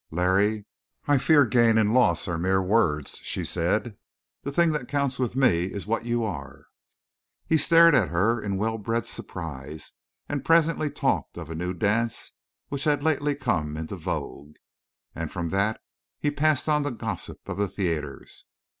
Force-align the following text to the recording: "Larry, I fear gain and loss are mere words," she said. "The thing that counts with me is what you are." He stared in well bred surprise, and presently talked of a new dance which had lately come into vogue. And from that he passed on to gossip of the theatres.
"Larry, 0.09 0.65
I 1.05 1.19
fear 1.19 1.45
gain 1.45 1.77
and 1.77 1.93
loss 1.93 2.27
are 2.27 2.39
mere 2.39 2.59
words," 2.59 3.19
she 3.21 3.45
said. 3.45 3.97
"The 4.41 4.51
thing 4.51 4.71
that 4.71 4.87
counts 4.87 5.19
with 5.19 5.35
me 5.35 5.65
is 5.65 5.85
what 5.85 6.05
you 6.07 6.23
are." 6.23 6.65
He 7.45 7.55
stared 7.57 7.93
in 7.93 8.57
well 8.57 8.79
bred 8.79 9.05
surprise, 9.05 9.93
and 10.27 10.43
presently 10.43 10.89
talked 10.89 11.37
of 11.37 11.51
a 11.51 11.55
new 11.55 11.75
dance 11.75 12.31
which 12.69 12.85
had 12.85 13.03
lately 13.03 13.35
come 13.35 13.77
into 13.77 13.95
vogue. 13.95 14.55
And 15.13 15.31
from 15.31 15.49
that 15.49 15.79
he 16.19 16.31
passed 16.31 16.67
on 16.67 16.81
to 16.81 16.89
gossip 16.89 17.47
of 17.47 17.57
the 17.57 17.67
theatres. 17.67 18.45